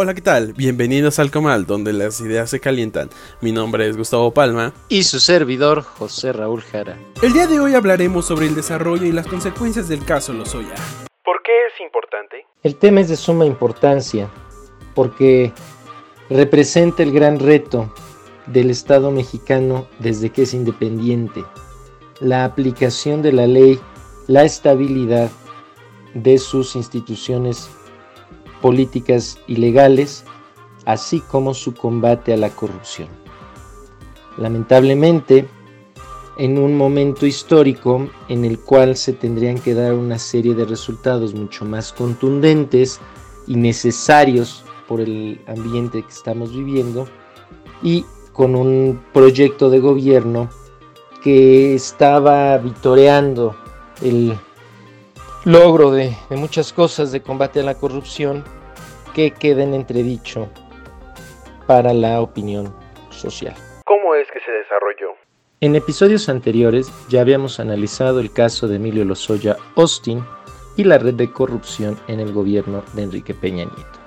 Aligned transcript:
Hola, 0.00 0.14
¿qué 0.14 0.20
tal? 0.20 0.52
Bienvenidos 0.52 1.18
al 1.18 1.32
Comal, 1.32 1.66
donde 1.66 1.92
las 1.92 2.20
ideas 2.20 2.48
se 2.48 2.60
calientan. 2.60 3.10
Mi 3.40 3.50
nombre 3.50 3.88
es 3.88 3.96
Gustavo 3.96 4.32
Palma. 4.32 4.72
Y 4.88 5.02
su 5.02 5.18
servidor, 5.18 5.82
José 5.82 6.32
Raúl 6.32 6.62
Jara. 6.62 6.96
El 7.20 7.32
día 7.32 7.48
de 7.48 7.58
hoy 7.58 7.74
hablaremos 7.74 8.24
sobre 8.24 8.46
el 8.46 8.54
desarrollo 8.54 9.06
y 9.06 9.10
las 9.10 9.26
consecuencias 9.26 9.88
del 9.88 10.04
caso 10.04 10.32
Lozoya. 10.32 10.76
¿Por 11.24 11.42
qué 11.42 11.50
es 11.66 11.80
importante? 11.80 12.46
El 12.62 12.76
tema 12.76 13.00
es 13.00 13.08
de 13.08 13.16
suma 13.16 13.44
importancia, 13.44 14.30
porque 14.94 15.52
representa 16.30 17.02
el 17.02 17.10
gran 17.10 17.40
reto 17.40 17.92
del 18.46 18.70
Estado 18.70 19.10
mexicano 19.10 19.88
desde 19.98 20.30
que 20.30 20.42
es 20.42 20.54
independiente. 20.54 21.44
La 22.20 22.44
aplicación 22.44 23.20
de 23.20 23.32
la 23.32 23.48
ley, 23.48 23.80
la 24.28 24.44
estabilidad 24.44 25.28
de 26.14 26.38
sus 26.38 26.76
instituciones 26.76 27.68
políticas 28.60 29.38
ilegales, 29.46 30.24
así 30.84 31.20
como 31.20 31.54
su 31.54 31.74
combate 31.74 32.32
a 32.32 32.36
la 32.36 32.50
corrupción. 32.50 33.08
Lamentablemente, 34.36 35.46
en 36.38 36.56
un 36.58 36.76
momento 36.76 37.26
histórico 37.26 38.08
en 38.28 38.44
el 38.44 38.60
cual 38.60 38.96
se 38.96 39.12
tendrían 39.12 39.58
que 39.58 39.74
dar 39.74 39.94
una 39.94 40.18
serie 40.18 40.54
de 40.54 40.64
resultados 40.64 41.34
mucho 41.34 41.64
más 41.64 41.92
contundentes 41.92 43.00
y 43.46 43.56
necesarios 43.56 44.64
por 44.86 45.00
el 45.00 45.40
ambiente 45.48 46.02
que 46.02 46.10
estamos 46.10 46.52
viviendo 46.52 47.08
y 47.82 48.04
con 48.32 48.54
un 48.54 49.00
proyecto 49.12 49.68
de 49.68 49.80
gobierno 49.80 50.48
que 51.22 51.74
estaba 51.74 52.56
vitoreando 52.58 53.56
el 54.00 54.38
logro 55.44 55.90
de, 55.90 56.16
muchas 56.30 56.72
cosas 56.72 57.12
de 57.12 57.22
combate 57.22 57.60
a 57.60 57.62
la 57.62 57.74
corrupción 57.74 58.44
que 59.14 59.30
queden 59.30 59.74
entredicho 59.74 60.48
para 61.66 61.92
la 61.92 62.20
opinión 62.20 62.74
social. 63.10 63.54
¿Cómo 63.84 64.14
es 64.14 64.26
que 64.32 64.40
se 64.40 64.52
desarrolló? 64.52 65.16
En 65.60 65.74
episodios 65.74 66.28
anteriores 66.28 66.92
ya 67.08 67.20
habíamos 67.20 67.60
analizado 67.60 68.20
el 68.20 68.32
caso 68.32 68.68
de 68.68 68.76
Emilio 68.76 69.04
Lozoya 69.04 69.56
Austin 69.76 70.24
y 70.76 70.84
la 70.84 70.98
red 70.98 71.14
de 71.14 71.32
corrupción 71.32 71.98
en 72.06 72.20
el 72.20 72.32
gobierno 72.32 72.84
de 72.92 73.02
Enrique 73.02 73.34
Peña 73.34 73.64
Nieto. 73.64 73.98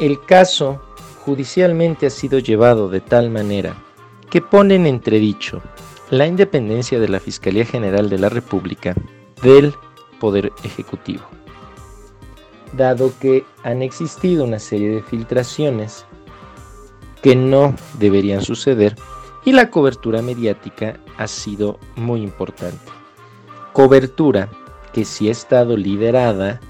El 0.00 0.24
caso 0.24 0.80
judicialmente 1.24 2.06
ha 2.06 2.10
sido 2.10 2.38
llevado 2.38 2.88
de 2.88 3.00
tal 3.00 3.30
manera 3.30 3.74
que 4.30 4.40
pone 4.40 4.76
en 4.76 4.86
entredicho 4.86 5.60
la 6.10 6.26
independencia 6.26 6.98
de 6.98 7.08
la 7.08 7.20
Fiscalía 7.20 7.66
General 7.66 8.08
de 8.08 8.18
la 8.18 8.30
República 8.30 8.94
del 9.42 9.74
Poder 10.20 10.52
Ejecutivo, 10.64 11.22
dado 12.72 13.12
que 13.20 13.44
han 13.62 13.82
existido 13.82 14.44
una 14.44 14.58
serie 14.58 14.90
de 14.90 15.02
filtraciones 15.02 16.04
que 17.22 17.36
no 17.36 17.74
deberían 17.98 18.42
suceder 18.42 18.96
y 19.44 19.52
la 19.52 19.70
cobertura 19.70 20.22
mediática 20.22 20.98
ha 21.16 21.26
sido 21.26 21.78
muy 21.96 22.22
importante. 22.22 22.90
Cobertura 23.72 24.48
que 24.92 25.04
sí 25.04 25.28
ha 25.28 25.32
estado 25.32 25.76
liderada 25.76 26.60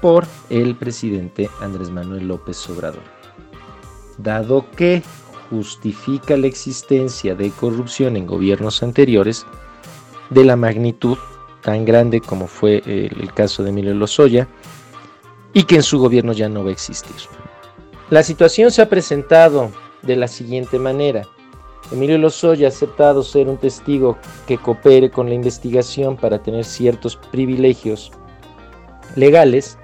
por 0.00 0.26
el 0.50 0.76
presidente 0.76 1.48
Andrés 1.60 1.90
Manuel 1.90 2.28
López 2.28 2.68
Obrador, 2.68 3.02
dado 4.18 4.70
que 4.70 5.02
justifica 5.50 6.36
la 6.36 6.46
existencia 6.46 7.34
de 7.34 7.50
corrupción 7.50 8.16
en 8.16 8.26
gobiernos 8.26 8.82
anteriores 8.82 9.46
de 10.30 10.44
la 10.44 10.56
magnitud 10.56 11.18
tan 11.64 11.84
grande 11.86 12.20
como 12.20 12.46
fue 12.46 12.82
el, 12.84 13.32
caso 13.32 13.62
de 13.62 13.70
Emilio 13.70 13.94
Lozoya 13.94 14.46
y 15.54 15.64
que 15.64 15.76
en 15.76 15.82
su 15.82 15.98
gobierno 15.98 16.32
ya 16.32 16.48
no 16.48 16.62
va 16.62 16.68
a 16.68 16.72
existir. 16.72 17.16
La 18.10 18.22
situación 18.22 18.70
se 18.70 18.82
ha 18.82 18.88
presentado 18.88 19.70
de 20.02 20.14
la 20.14 20.28
siguiente 20.28 20.78
manera. 20.78 21.26
Emilio 21.90 22.18
Lozoya 22.18 22.66
ha 22.66 22.70
aceptado 22.70 23.22
ser 23.22 23.48
un 23.48 23.56
testigo 23.56 24.18
que 24.46 24.58
coopere 24.58 25.10
con 25.10 25.28
la 25.28 25.34
investigación 25.34 26.16
para 26.16 26.42
tener 26.42 26.64
ciertos 26.64 27.16
privilegios 27.16 28.12
legales 29.16 29.78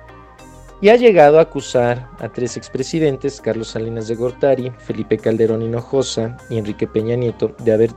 y 0.82 0.90
ha 0.90 0.96
llegado 0.96 1.38
a 1.38 1.42
acusar 1.42 2.10
a 2.19 2.28
tres 2.28 2.58
expresidentes, 2.58 3.40
Carlos 3.40 3.69
Salinas 3.69 4.06
de 4.08 4.16
Gortari, 4.16 4.70
Felipe 4.78 5.16
Calderón 5.16 5.62
Hinojosa 5.62 6.36
y 6.50 6.58
Enrique 6.58 6.86
Peña 6.86 7.16
Nieto, 7.16 7.54
de 7.58 7.72
haber 7.72 7.90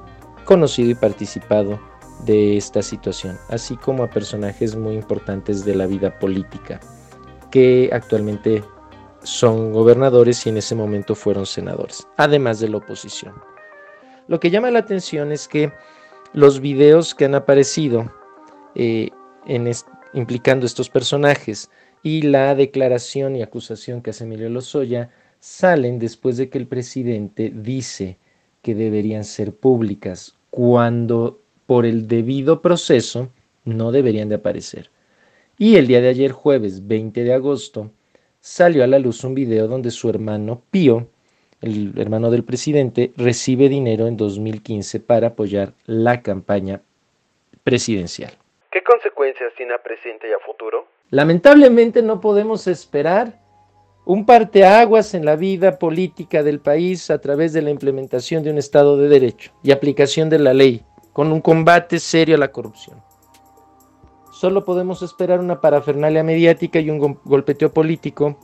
conocido 0.45 0.89
y 0.89 0.95
participado 0.95 1.79
de 2.25 2.57
esta 2.57 2.81
situación, 2.81 3.37
así 3.49 3.75
como 3.77 4.03
a 4.03 4.09
personajes 4.09 4.75
muy 4.75 4.95
importantes 4.95 5.65
de 5.65 5.75
la 5.75 5.87
vida 5.87 6.17
política, 6.19 6.79
que 7.51 7.89
actualmente 7.91 8.63
son 9.23 9.71
gobernadores 9.73 10.45
y 10.45 10.49
en 10.49 10.57
ese 10.57 10.75
momento 10.75 11.15
fueron 11.15 11.45
senadores, 11.45 12.07
además 12.17 12.59
de 12.59 12.69
la 12.69 12.77
oposición. 12.77 13.33
Lo 14.27 14.39
que 14.39 14.51
llama 14.51 14.71
la 14.71 14.79
atención 14.79 15.31
es 15.31 15.47
que 15.47 15.71
los 16.33 16.59
videos 16.59 17.13
que 17.13 17.25
han 17.25 17.35
aparecido 17.35 18.11
eh, 18.75 19.09
implicando 20.13 20.65
estos 20.65 20.89
personajes 20.89 21.69
y 22.01 22.23
la 22.23 22.55
declaración 22.55 23.35
y 23.35 23.41
acusación 23.41 24.01
que 24.01 24.11
hace 24.11 24.23
Emilio 24.23 24.49
Lozoya 24.49 25.09
salen 25.39 25.99
después 25.99 26.37
de 26.37 26.49
que 26.49 26.57
el 26.57 26.67
presidente 26.67 27.51
dice 27.53 28.17
que 28.61 28.75
deberían 28.75 29.25
ser 29.25 29.53
públicas 29.53 30.35
cuando 30.49 31.42
por 31.65 31.85
el 31.85 32.07
debido 32.07 32.61
proceso 32.61 33.29
no 33.65 33.91
deberían 33.91 34.29
de 34.29 34.35
aparecer. 34.35 34.89
Y 35.57 35.77
el 35.77 35.87
día 35.87 36.01
de 36.01 36.09
ayer, 36.09 36.31
jueves 36.31 36.87
20 36.87 37.23
de 37.23 37.33
agosto, 37.33 37.91
salió 38.39 38.83
a 38.83 38.87
la 38.87 38.99
luz 38.99 39.23
un 39.23 39.35
video 39.35 39.67
donde 39.67 39.91
su 39.91 40.09
hermano 40.09 40.61
Pío, 40.71 41.07
el 41.61 41.93
hermano 41.97 42.29
del 42.29 42.43
presidente, 42.43 43.13
recibe 43.15 43.69
dinero 43.69 44.07
en 44.07 44.17
2015 44.17 44.99
para 44.99 45.27
apoyar 45.27 45.73
la 45.85 46.21
campaña 46.21 46.81
presidencial. 47.63 48.33
¿Qué 48.71 48.83
consecuencias 48.83 49.53
tiene 49.55 49.73
a 49.73 49.81
presente 49.81 50.27
y 50.27 50.33
a 50.33 50.39
futuro? 50.39 50.87
Lamentablemente 51.09 52.01
no 52.01 52.19
podemos 52.19 52.67
esperar 52.67 53.39
un 54.05 54.25
parteaguas 54.25 55.13
en 55.13 55.23
la 55.23 55.35
vida 55.35 55.79
política 55.79 56.43
del 56.43 56.59
país 56.59 57.09
a 57.09 57.21
través 57.21 57.53
de 57.53 57.61
la 57.61 57.69
implementación 57.69 58.43
de 58.43 58.51
un 58.51 58.57
Estado 58.57 58.97
de 58.97 59.07
Derecho 59.07 59.51
y 59.63 59.71
aplicación 59.71 60.29
de 60.29 60.39
la 60.39 60.53
ley 60.53 60.83
con 61.13 61.31
un 61.31 61.41
combate 61.41 61.99
serio 61.99 62.35
a 62.35 62.39
la 62.39 62.51
corrupción. 62.51 63.01
Solo 64.31 64.65
podemos 64.65 65.01
esperar 65.03 65.39
una 65.39 65.61
parafernalia 65.61 66.23
mediática 66.23 66.79
y 66.79 66.89
un 66.89 67.19
golpeteo 67.23 67.71
político 67.71 68.35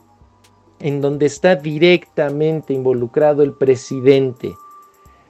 en 0.79 1.01
donde 1.01 1.25
está 1.25 1.55
directamente 1.55 2.73
involucrado 2.73 3.43
el 3.43 3.53
presidente, 3.53 4.53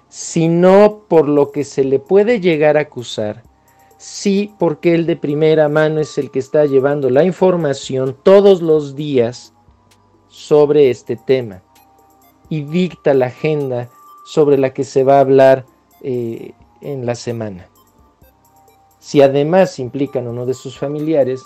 sino 0.09 1.01
por 1.07 1.27
lo 1.27 1.51
que 1.51 1.63
se 1.63 1.83
le 1.83 1.97
puede 1.99 2.39
llegar 2.39 2.77
a 2.77 2.81
acusar, 2.81 3.43
sí 3.97 4.53
porque 4.59 4.93
él 4.93 5.05
de 5.05 5.15
primera 5.15 5.69
mano 5.69 6.01
es 6.01 6.17
el 6.17 6.29
que 6.29 6.39
está 6.39 6.65
llevando 6.65 7.09
la 7.09 7.23
información 7.23 8.15
todos 8.21 8.61
los 8.61 8.95
días 8.95 9.53
sobre 10.27 10.89
este 10.89 11.15
tema 11.15 11.63
y 12.49 12.61
dicta 12.61 13.13
la 13.13 13.27
agenda 13.27 13.89
sobre 14.25 14.57
la 14.57 14.73
que 14.73 14.83
se 14.83 15.03
va 15.03 15.17
a 15.17 15.21
hablar 15.21 15.65
eh, 16.01 16.53
en 16.81 17.05
la 17.05 17.15
semana. 17.15 17.67
Si 18.99 19.21
además 19.21 19.79
implican 19.79 20.27
a 20.27 20.29
uno 20.31 20.45
de 20.45 20.53
sus 20.53 20.77
familiares, 20.77 21.43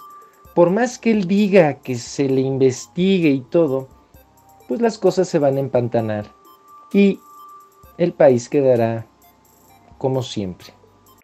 por 0.56 0.70
más 0.70 1.00
que 1.00 1.12
él 1.12 1.28
diga 1.28 1.82
que 1.82 1.96
se 1.96 2.30
le 2.30 2.42
investigue 2.42 3.30
y 3.30 3.42
todo, 3.42 3.88
pues 4.68 4.82
las 4.82 4.98
cosas 4.98 5.28
se 5.28 5.40
van 5.40 5.58
a 5.58 5.62
empantanar 5.62 6.26
y 6.92 7.20
el 7.98 8.14
país 8.14 8.50
quedará 8.50 9.06
como 9.97 10.24
siempre. 10.24 10.68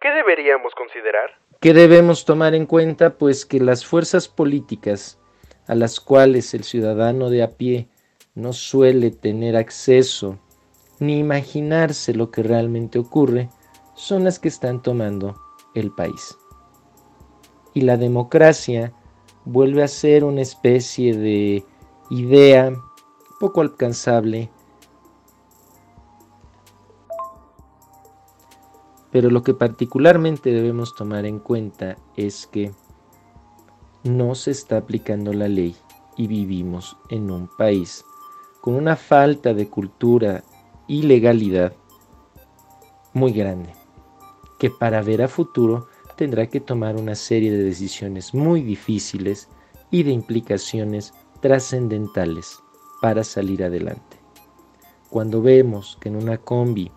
¿Qué 0.02 0.10
deberíamos 0.10 0.74
considerar? 0.76 1.30
¿Qué 1.60 1.74
debemos 1.74 2.26
tomar 2.26 2.56
en 2.56 2.66
cuenta? 2.66 3.18
Pues 3.18 3.46
que 3.46 3.60
las 3.60 3.86
fuerzas 3.86 4.28
políticas 4.28 5.20
a 5.68 5.76
las 5.76 6.00
cuales 6.00 6.54
el 6.54 6.64
ciudadano 6.64 7.30
de 7.30 7.44
a 7.44 7.52
pie 7.52 7.88
no 8.34 8.54
suele 8.54 9.12
tener 9.12 9.58
acceso 9.58 10.40
ni 11.00 11.20
imaginarse 11.20 12.14
lo 12.14 12.32
que 12.32 12.44
realmente 12.44 12.98
ocurre, 13.00 13.50
son 14.00 14.24
las 14.24 14.40
que 14.40 14.48
están 14.48 14.82
tomando 14.82 15.36
el 15.74 15.92
país. 15.92 16.38
Y 17.74 17.82
la 17.82 17.98
democracia 17.98 18.94
vuelve 19.44 19.84
a 19.84 19.90
ser 19.90 20.24
una 20.24 20.42
especie 20.42 21.16
de 21.16 21.66
idea 22.10 22.74
poco 23.42 23.60
alcanzable, 23.60 24.50
pero 29.12 29.30
lo 29.30 29.44
que 29.44 29.54
particularmente 29.54 30.52
debemos 30.52 30.96
tomar 30.96 31.26
en 31.26 31.40
cuenta 31.40 31.98
es 32.16 32.48
que 32.48 32.72
no 34.04 34.34
se 34.34 34.52
está 34.52 34.78
aplicando 34.78 35.34
la 35.34 35.50
ley 35.50 35.76
y 36.16 36.28
vivimos 36.28 36.96
en 37.10 37.32
un 37.32 37.50
país 37.58 38.06
con 38.62 38.76
una 38.76 38.96
falta 38.96 39.54
de 39.54 39.68
cultura 39.68 40.44
y 40.88 41.04
legalidad 41.04 41.74
muy 43.14 43.32
grande 43.34 43.79
que 44.60 44.70
para 44.70 45.02
ver 45.02 45.22
a 45.22 45.28
futuro 45.28 45.88
tendrá 46.16 46.48
que 46.48 46.60
tomar 46.60 46.96
una 46.98 47.16
serie 47.16 47.52
de 47.52 47.64
decisiones 47.64 48.34
muy 48.34 48.62
difíciles 48.62 49.48
y 49.90 50.04
de 50.04 50.12
implicaciones 50.12 51.14
trascendentales 51.42 52.60
para 53.02 53.24
salir 53.24 53.64
adelante. 53.64 54.18
Cuando 55.10 55.42
vemos 55.42 55.98
que 56.02 56.10
en 56.10 56.18
una 56.18 56.38
combi 56.38 56.92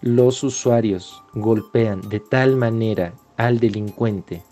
los 0.00 0.42
usuarios 0.42 1.22
golpean 1.34 2.00
de 2.08 2.18
tal 2.18 2.56
manera 2.56 3.14
al 3.36 3.60
delincuente 3.60 4.42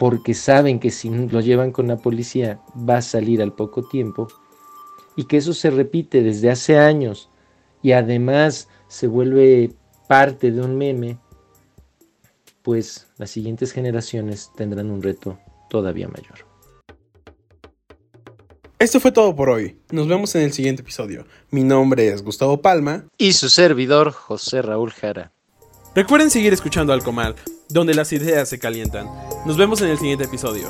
porque 0.00 0.32
saben 0.32 0.80
que 0.80 0.90
si 0.90 1.10
lo 1.10 1.40
llevan 1.40 1.72
con 1.72 1.88
la 1.88 1.98
policía 1.98 2.58
va 2.88 2.96
a 2.96 3.02
salir 3.02 3.42
al 3.42 3.52
poco 3.52 3.86
tiempo 3.86 4.28
y 5.14 5.24
que 5.24 5.36
eso 5.36 5.52
se 5.52 5.68
repite 5.68 6.22
desde 6.22 6.50
hace 6.50 6.78
años 6.78 7.28
y 7.82 7.92
además 7.92 8.68
se 8.88 9.06
vuelve 9.06 9.74
parte 10.08 10.50
de 10.52 10.62
un 10.62 10.78
meme, 10.78 11.18
pues 12.62 13.08
las 13.16 13.30
siguientes 13.30 13.72
generaciones 13.72 14.50
tendrán 14.56 14.90
un 14.90 15.02
reto 15.02 15.38
todavía 15.68 16.08
mayor. 16.08 16.50
Esto 18.78 18.98
fue 18.98 19.12
todo 19.12 19.36
por 19.36 19.50
hoy. 19.50 19.76
Nos 19.90 20.08
vemos 20.08 20.34
en 20.34 20.42
el 20.42 20.52
siguiente 20.52 20.80
episodio. 20.80 21.26
Mi 21.50 21.62
nombre 21.62 22.08
es 22.08 22.22
Gustavo 22.22 22.62
Palma. 22.62 23.04
Y 23.18 23.34
su 23.34 23.50
servidor, 23.50 24.10
José 24.12 24.62
Raúl 24.62 24.90
Jara. 24.90 25.32
Recuerden 25.94 26.30
seguir 26.30 26.52
escuchando 26.52 26.92
Alcomal, 26.92 27.34
donde 27.68 27.94
las 27.94 28.12
ideas 28.12 28.48
se 28.48 28.58
calientan. 28.58 29.06
Nos 29.44 29.58
vemos 29.58 29.82
en 29.82 29.88
el 29.88 29.98
siguiente 29.98 30.24
episodio. 30.24 30.68